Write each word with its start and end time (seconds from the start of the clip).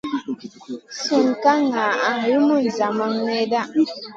Sun 1.03 1.27
ka 1.43 1.53
nga 1.65 1.85
lumu 2.31 2.57
zamang 2.77 3.15
nèda. 3.27 3.61